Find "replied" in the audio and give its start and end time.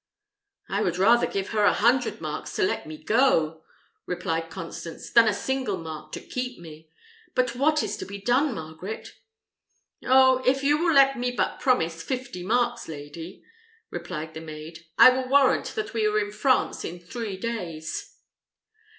4.07-4.49, 13.91-14.33